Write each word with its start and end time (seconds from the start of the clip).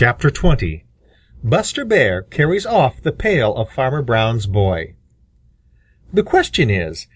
Chapter 0.00 0.30
20 0.30 0.84
Buster 1.42 1.84
Bear 1.84 2.22
Carries 2.22 2.64
Off 2.64 3.02
the 3.02 3.10
Pail 3.10 3.52
of 3.56 3.68
Farmer 3.72 4.00
Brown's 4.00 4.46
Boy 4.46 4.94
The 6.12 6.22
question 6.22 6.70
is, 6.70 7.08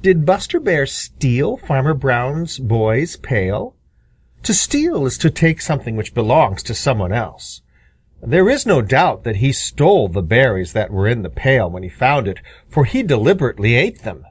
did 0.00 0.24
Buster 0.24 0.58
Bear 0.58 0.86
steal 0.86 1.58
Farmer 1.58 1.92
Brown's 1.92 2.58
boy's 2.58 3.18
pail? 3.18 3.76
To 4.44 4.54
steal 4.54 5.04
is 5.04 5.18
to 5.18 5.28
take 5.28 5.60
something 5.60 5.96
which 5.96 6.14
belongs 6.14 6.62
to 6.62 6.74
someone 6.74 7.12
else. 7.12 7.60
There 8.22 8.48
is 8.48 8.64
no 8.64 8.80
doubt 8.80 9.22
that 9.24 9.36
he 9.36 9.52
stole 9.52 10.08
the 10.08 10.22
berries 10.22 10.72
that 10.72 10.90
were 10.90 11.06
in 11.06 11.20
the 11.20 11.28
pail 11.28 11.70
when 11.70 11.82
he 11.82 11.90
found 11.90 12.26
it, 12.26 12.38
for 12.70 12.86
he 12.86 13.02
deliberately 13.02 13.74
ate 13.74 14.00
them. 14.00 14.24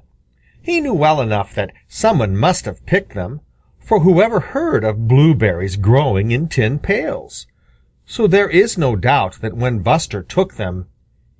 He 0.63 0.81
knew 0.81 0.95
well 0.95 1.21
enough 1.21 1.53
that 1.53 1.73
someone 1.87 2.35
must 2.35 2.65
have 2.65 2.87
picked 2.87 3.13
them, 3.13 3.41
for 3.79 3.99
whoever 3.99 4.39
heard 4.39 4.83
of 4.83 5.07
blueberries 5.07 5.75
growing 5.75 6.31
in 6.31 6.47
tin 6.47 6.79
pails? 6.79 7.45
So 8.09 8.25
there 8.25 8.49
is 8.49 8.75
no 8.75 8.95
doubt 8.95 9.39
that 9.41 9.55
when 9.55 9.83
Buster 9.83 10.23
took 10.23 10.55
them, 10.55 10.87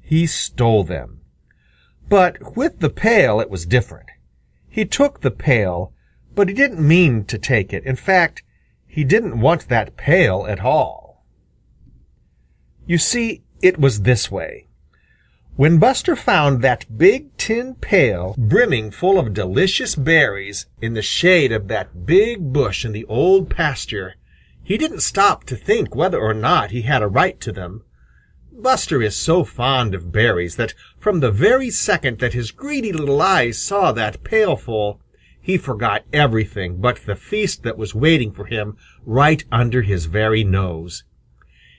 he 0.01 0.27
stole 0.27 0.83
them. 0.83 1.21
But 2.07 2.55
with 2.55 2.77
the 2.77 2.91
pail 2.91 3.39
it 3.39 3.49
was 3.49 3.65
different. 3.65 4.11
He 4.69 4.85
took 4.85 5.21
the 5.21 5.31
pail, 5.31 5.93
but 6.35 6.47
he 6.47 6.53
didn't 6.53 6.87
mean 6.87 7.25
to 7.25 7.39
take 7.39 7.73
it. 7.73 7.83
In 7.85 7.95
fact, 7.95 8.43
he 8.85 9.03
didn't 9.03 9.41
want 9.41 9.67
that 9.69 9.97
pail 9.97 10.45
at 10.47 10.59
all. 10.59 11.25
You 12.85 12.99
see, 12.99 13.41
it 13.63 13.79
was 13.79 14.03
this 14.03 14.29
way. 14.29 14.67
When 15.55 15.79
Buster 15.79 16.15
found 16.15 16.61
that 16.61 16.85
big 16.95 17.35
tin 17.37 17.73
pail 17.81 18.35
brimming 18.37 18.91
full 18.91 19.17
of 19.17 19.33
delicious 19.33 19.95
berries 19.95 20.67
in 20.79 20.93
the 20.93 21.01
shade 21.01 21.51
of 21.51 21.67
that 21.69 22.05
big 22.05 22.53
bush 22.53 22.85
in 22.85 22.91
the 22.91 23.05
Old 23.05 23.49
Pasture, 23.49 24.13
he 24.69 24.77
didn't 24.77 25.01
stop 25.01 25.45
to 25.45 25.55
think 25.55 25.95
whether 25.95 26.19
or 26.19 26.31
not 26.31 26.69
he 26.69 26.83
had 26.83 27.01
a 27.01 27.07
right 27.07 27.41
to 27.41 27.51
them. 27.51 27.81
Buster 28.51 29.01
is 29.01 29.15
so 29.15 29.43
fond 29.43 29.95
of 29.95 30.11
berries 30.11 30.57
that 30.57 30.75
from 30.95 31.21
the 31.21 31.31
very 31.31 31.71
second 31.71 32.19
that 32.19 32.33
his 32.33 32.51
greedy 32.51 32.93
little 32.93 33.19
eyes 33.19 33.57
saw 33.57 33.91
that 33.91 34.23
pailful, 34.23 35.01
he 35.41 35.57
forgot 35.57 36.03
everything 36.13 36.79
but 36.79 36.97
the 37.07 37.15
feast 37.15 37.63
that 37.63 37.79
was 37.79 37.95
waiting 37.95 38.31
for 38.31 38.45
him 38.45 38.77
right 39.07 39.43
under 39.51 39.81
his 39.81 40.05
very 40.05 40.43
nose. 40.43 41.03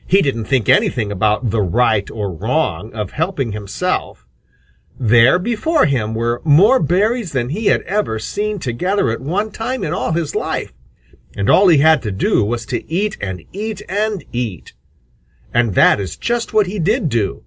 He 0.05 0.21
didn't 0.21 0.47
think 0.47 0.69
anything 0.69 1.13
about 1.13 1.51
the 1.51 1.63
right 1.63 2.11
or 2.11 2.33
wrong 2.33 2.93
of 2.93 3.13
helping 3.13 3.53
himself. 3.53 4.27
There 4.99 5.39
before 5.39 5.87
him 5.87 6.13
were 6.13 6.43
more 6.45 6.81
berries 6.81 7.31
than 7.31 7.51
he 7.51 7.67
had 7.67 7.83
ever 7.83 8.19
seen 8.19 8.59
together 8.59 9.11
at 9.11 9.21
one 9.21 9.53
time 9.53 9.85
in 9.85 9.93
all 9.93 10.11
his 10.11 10.35
life, 10.35 10.73
and 11.37 11.49
all 11.49 11.69
he 11.69 11.79
had 11.79 12.03
to 12.03 12.11
do 12.11 12.45
was 12.45 12.67
to 12.67 12.91
eat 12.91 13.17
and 13.21 13.45
eat 13.53 13.83
and 13.89 14.25
eat. 14.33 14.73
And 15.53 15.75
that 15.75 16.01
is 16.01 16.17
just 16.17 16.53
what 16.53 16.67
he 16.67 16.79
did 16.79 17.09
do. 17.09 17.45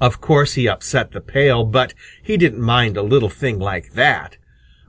Of 0.00 0.20
course 0.20 0.54
he 0.54 0.68
upset 0.68 1.12
the 1.12 1.20
pail, 1.20 1.64
but 1.64 1.94
he 2.22 2.36
didn't 2.36 2.60
mind 2.60 2.96
a 2.96 3.02
little 3.02 3.28
thing 3.28 3.58
like 3.58 3.92
that. 3.92 4.36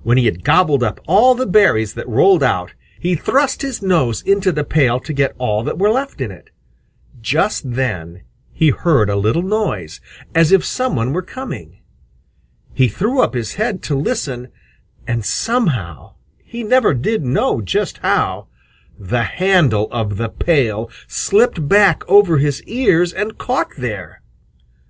When 0.02 0.18
he 0.18 0.26
had 0.26 0.44
gobbled 0.44 0.84
up 0.84 1.00
all 1.08 1.36
the 1.36 1.46
berries 1.46 1.94
that 1.94 2.08
rolled 2.08 2.44
out, 2.44 2.74
he 3.00 3.16
thrust 3.16 3.62
his 3.62 3.82
nose 3.82 4.22
into 4.22 4.52
the 4.52 4.64
pail 4.64 5.00
to 5.02 5.14
get 5.14 5.36
all 5.38 5.64
that 5.64 5.78
were 5.78 5.92
left 5.92 6.20
in 6.20 6.32
it. 6.32 6.50
Just 7.22 7.74
then 7.74 8.24
he 8.54 8.70
heard 8.70 9.10
a 9.10 9.16
little 9.16 9.42
noise, 9.42 10.00
as 10.34 10.52
if 10.52 10.64
some 10.64 10.96
one 10.96 11.14
were 11.14 11.22
coming. 11.22 11.82
He 12.74 12.88
threw 12.88 13.22
up 13.22 13.34
his 13.34 13.56
head 13.56 13.84
to 13.84 13.96
listen, 13.96 14.50
and 15.06 15.26
somehow 15.26 16.16
he 16.54 16.62
never 16.62 16.94
did 16.94 17.26
know 17.26 17.62
just 17.62 17.98
how. 17.98 18.46
The 19.00 19.24
handle 19.24 19.88
of 19.92 20.18
the 20.18 20.30
pail 20.30 20.88
slipped 21.08 21.68
back 21.68 22.08
over 22.08 22.38
his 22.38 22.62
ears 22.66 23.12
and 23.12 23.40
caught 23.40 23.72
there. 23.76 24.22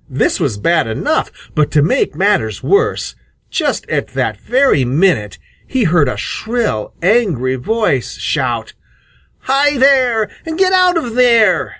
This 0.09 0.41
was 0.41 0.57
bad 0.57 0.87
enough, 0.87 1.31
but 1.55 1.71
to 1.71 1.81
make 1.81 2.15
matters 2.15 2.61
worse, 2.61 3.15
just 3.49 3.87
at 3.89 4.09
that 4.09 4.35
very 4.35 4.83
minute 4.83 5.39
he 5.65 5.85
heard 5.85 6.09
a 6.09 6.17
shrill, 6.17 6.95
angry 7.01 7.55
voice 7.55 8.17
shout, 8.17 8.73
Hi 9.43 9.77
there! 9.77 10.29
And 10.45 10.57
get 10.57 10.73
out 10.73 10.97
of 10.97 11.15
there! 11.15 11.77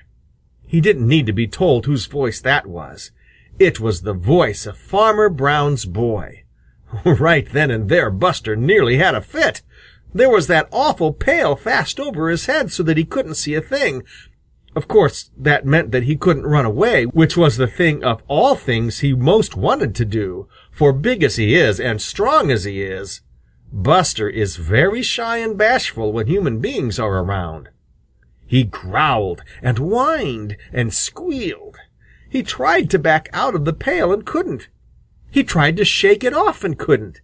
He 0.66 0.80
didn't 0.80 1.10
need 1.10 1.26
to 1.26 1.34
be 1.34 1.46
told 1.46 1.86
whose 1.86 2.06
voice 2.06 2.40
that 2.40 2.68
was. 2.68 3.12
It 3.60 3.82
was 3.82 4.04
the 4.04 4.14
voice 4.14 4.66
of 4.66 4.78
Farmer 4.78 5.28
Brown's 5.28 5.84
boy. 5.84 6.44
Right 7.06 7.52
then 7.52 7.72
and 7.72 7.90
there 7.90 8.10
Buster 8.10 8.56
nearly 8.56 8.98
had 8.98 9.16
a 9.16 9.22
fit. 9.22 9.62
There 10.14 10.30
was 10.30 10.48
that 10.48 10.70
awful 10.72 11.12
pail 11.12 11.56
fast 11.56 12.00
over 12.00 12.30
his 12.30 12.46
head 12.46 12.72
so 12.72 12.84
that 12.84 12.98
he 12.98 13.06
couldn't 13.06 13.36
see 13.36 13.56
a 13.56 13.62
thing. 13.62 14.04
Of 14.76 14.88
course, 14.88 15.30
that 15.38 15.66
meant 15.66 15.92
that 15.92 16.04
he 16.04 16.16
couldn't 16.16 16.48
run 16.48 16.66
away, 16.66 17.06
which 17.06 17.38
was 17.38 17.58
the 17.58 17.68
thing 17.68 18.04
of 18.04 18.24
all 18.28 18.56
things 18.56 19.00
he 19.00 19.14
most 19.14 19.56
wanted 19.56 19.94
to 19.96 20.06
do, 20.06 20.48
for 20.72 20.94
big 20.94 21.24
as 21.24 21.36
he 21.36 21.56
is 21.56 21.80
and 21.80 22.02
strong 22.02 22.50
as 22.50 22.64
he 22.64 22.82
is, 22.82 23.22
Buster 23.76 24.30
is 24.30 24.58
very 24.58 25.02
shy 25.02 25.38
and 25.38 25.58
bashful 25.58 26.14
when 26.14 26.28
human 26.28 26.60
beings 26.60 27.00
are 27.00 27.18
around. 27.18 27.70
He 28.46 28.66
growled 28.66 29.42
and 29.64 29.80
whined 29.80 30.58
and 30.72 30.94
squealed. 30.94 31.78
He 32.30 32.44
tried 32.44 32.92
to 32.92 33.00
back 33.00 33.30
out 33.34 33.56
of 33.56 33.66
the 33.66 33.74
pail 33.74 34.14
and 34.14 34.28
couldn't. 34.28 34.70
He 35.32 35.44
tried 35.44 35.76
to 35.78 35.86
shake 35.86 36.24
it 36.24 36.36
off 36.36 36.64
and 36.64 36.78
couldn't. 36.78 37.22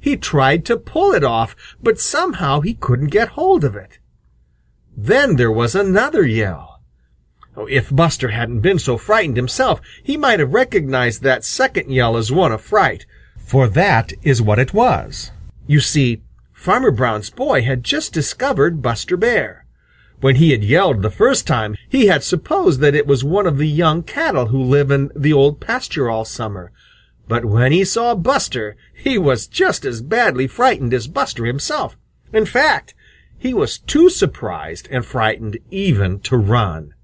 He 0.00 0.16
tried 0.16 0.64
to 0.66 0.76
pull 0.76 1.12
it 1.12 1.24
off, 1.24 1.56
but 1.82 1.98
somehow 1.98 2.60
he 2.60 2.74
couldn't 2.74 3.08
get 3.08 3.30
hold 3.30 3.64
of 3.64 3.74
it. 3.74 3.98
Then 4.96 5.36
there 5.36 5.52
was 5.52 5.74
another 5.74 6.26
yell. 6.26 6.80
Oh, 7.56 7.66
if 7.66 7.94
Buster 7.94 8.28
hadn't 8.28 8.60
been 8.60 8.78
so 8.78 8.98
frightened 8.98 9.36
himself, 9.36 9.80
he 10.02 10.16
might 10.16 10.40
have 10.40 10.52
recognized 10.52 11.22
that 11.22 11.44
second 11.44 11.90
yell 11.90 12.16
as 12.16 12.30
one 12.30 12.52
of 12.52 12.60
fright, 12.60 13.06
for 13.38 13.66
that 13.68 14.12
is 14.22 14.42
what 14.42 14.58
it 14.58 14.74
was. 14.74 15.30
You 15.66 15.80
see, 15.80 16.22
Farmer 16.52 16.90
Brown's 16.90 17.30
boy 17.30 17.62
had 17.62 17.84
just 17.84 18.12
discovered 18.12 18.82
Buster 18.82 19.16
Bear. 19.16 19.66
When 20.20 20.36
he 20.36 20.50
had 20.50 20.64
yelled 20.64 21.02
the 21.02 21.10
first 21.10 21.46
time, 21.46 21.76
he 21.88 22.06
had 22.06 22.24
supposed 22.24 22.80
that 22.80 22.94
it 22.94 23.06
was 23.06 23.22
one 23.22 23.46
of 23.46 23.58
the 23.58 23.68
young 23.68 24.02
cattle 24.02 24.46
who 24.46 24.62
live 24.62 24.90
in 24.90 25.10
the 25.14 25.32
old 25.32 25.60
pasture 25.60 26.10
all 26.10 26.24
summer, 26.24 26.72
but 27.28 27.44
when 27.44 27.72
he 27.72 27.84
saw 27.84 28.14
Buster, 28.14 28.76
he 28.94 29.18
was 29.18 29.46
just 29.46 29.84
as 29.84 30.02
badly 30.02 30.46
frightened 30.46 30.94
as 30.94 31.08
Buster 31.08 31.44
himself. 31.44 31.96
In 32.32 32.46
fact, 32.46 32.94
he 33.38 33.52
was 33.52 33.78
too 33.78 34.08
surprised 34.08 34.88
and 34.90 35.04
frightened 35.04 35.58
even 35.70 36.20
to 36.20 36.36
run. 36.36 36.94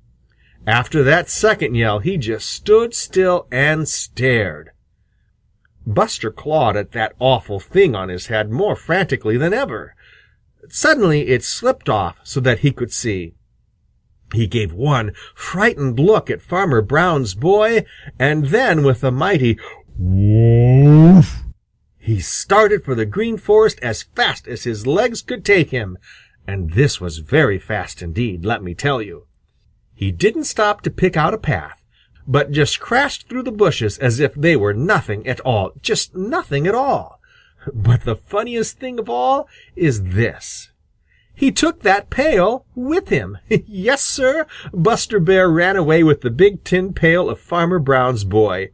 After 0.67 1.03
that 1.03 1.29
second 1.29 1.75
yell, 1.75 1.99
he 1.99 2.17
just 2.17 2.49
stood 2.49 2.95
still 2.95 3.47
and 3.51 3.89
stared. 3.89 4.71
Buster 5.85 6.31
clawed 6.31 6.77
at 6.77 6.93
that 6.93 7.15
awful 7.19 7.59
thing 7.59 7.97
on 7.97 8.09
his 8.09 8.29
head 8.29 8.51
more 8.51 8.77
frantically 8.77 9.37
than 9.37 9.53
ever. 9.53 9.97
Suddenly 10.69 11.29
it 11.29 11.43
slipped 11.43 11.89
off 11.89 12.19
so 12.23 12.39
that 12.41 12.61
he 12.61 12.71
could 12.71 12.93
see. 12.93 13.35
He 14.33 14.47
gave 14.47 14.73
one 14.73 15.13
frightened 15.35 15.99
look 15.99 16.31
at 16.31 16.41
Farmer 16.41 16.81
Brown's 16.81 17.35
boy, 17.35 17.85
and 18.19 18.47
then 18.47 18.83
with 18.83 19.05
a 19.05 19.11
mighty 19.11 19.59
Woof! 19.99 21.43
He 21.99 22.21
started 22.21 22.85
for 22.85 22.95
the 22.95 23.07
Green 23.07 23.37
Forest 23.37 23.79
as 23.81 24.03
fast 24.03 24.49
as 24.49 24.65
his 24.65 24.87
legs 24.87 25.23
could 25.23 25.45
take 25.45 25.71
him, 25.71 25.99
and 26.47 26.73
this 26.73 27.01
was 27.01 27.19
very 27.19 27.59
fast 27.59 28.03
indeed, 28.03 28.45
let 28.45 28.63
me 28.63 28.75
tell 28.75 29.01
you. 29.01 29.27
He 29.95 30.11
didn't 30.11 30.45
stop 30.45 30.81
to 30.83 30.91
pick 30.91 31.17
out 31.17 31.35
a 31.35 31.39
path, 31.39 31.85
but 32.27 32.51
just 32.51 32.81
crashed 32.81 33.29
through 33.29 33.45
the 33.45 33.53
bushes 33.53 33.99
as 33.99 34.19
if 34.19 34.35
they 34.35 34.57
were 34.57 34.75
nothing 34.75 35.27
at 35.27 35.41
all, 35.41 35.73
just 35.81 36.17
nothing 36.17 36.67
at 36.67 36.75
all. 36.75 37.21
But 37.73 38.03
the 38.03 38.17
funniest 38.17 38.79
thing 38.79 38.99
of 38.99 39.09
all 39.09 39.49
is 39.77 40.03
this. 40.03 40.71
He 41.35 41.53
took 41.53 41.83
that 41.83 42.11
pail 42.11 42.67
with 42.75 43.09
him. 43.09 43.39
yes, 43.49 44.03
sir, 44.03 44.47
Buster 44.73 45.21
Bear 45.21 45.49
ran 45.49 45.77
away 45.77 46.03
with 46.03 46.21
the 46.21 46.31
big 46.31 46.65
tin 46.65 46.93
pail 46.93 47.31
of 47.31 47.41
Farmer 47.41 47.79
Brown's 47.79 48.25
boy. 48.25 48.71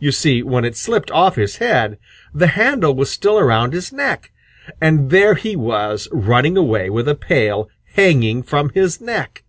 You 0.00 0.12
see, 0.12 0.42
when 0.42 0.64
it 0.64 0.76
slipped 0.76 1.10
off 1.10 1.36
his 1.36 1.58
head, 1.58 1.98
the 2.32 2.48
handle 2.48 2.94
was 2.94 3.10
still 3.10 3.38
around 3.38 3.74
his 3.74 3.92
neck, 3.92 4.32
and 4.80 5.10
there 5.10 5.34
he 5.34 5.54
was 5.54 6.08
running 6.10 6.56
away 6.56 6.88
with 6.88 7.06
a 7.06 7.14
pail 7.14 7.68
hanging 7.94 8.42
from 8.42 8.70
his 8.70 9.00
neck. 9.00 9.44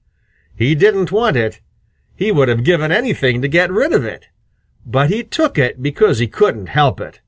He 0.55 0.75
didn't 0.75 1.11
want 1.11 1.37
it. 1.37 1.61
He 2.15 2.33
would 2.33 2.49
have 2.49 2.65
given 2.65 2.91
anything 2.91 3.41
to 3.41 3.47
get 3.47 3.71
rid 3.71 3.93
of 3.93 4.03
it. 4.03 4.27
But 4.85 5.09
he 5.09 5.23
took 5.23 5.57
it 5.57 5.81
because 5.81 6.19
he 6.19 6.27
couldn't 6.27 6.67
help 6.67 6.99
it. 6.99 7.21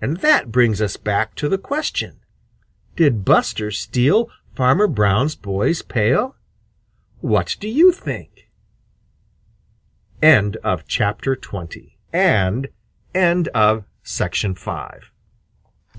And 0.00 0.16
that 0.18 0.50
brings 0.50 0.82
us 0.82 0.96
back 0.96 1.36
to 1.36 1.48
the 1.48 1.58
question. 1.58 2.20
Did 2.96 3.24
Buster 3.24 3.70
steal 3.70 4.28
Farmer 4.54 4.88
Brown's 4.88 5.36
boy's 5.36 5.82
pail? 5.82 6.34
What 7.20 7.56
do 7.60 7.68
you 7.68 7.92
think? 7.92 8.50
End 10.20 10.56
of 10.64 10.86
chapter 10.86 11.36
20 11.36 11.93
and 12.14 12.68
end 13.12 13.48
of 13.48 13.84
section 14.04 14.54
5. 14.54 15.10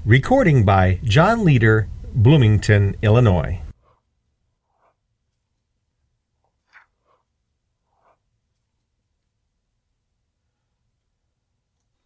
Recording 0.05 0.63
by 0.63 0.99
John 1.03 1.43
Leader, 1.43 1.89
Bloomington, 2.13 2.95
Illinois. 3.01 3.61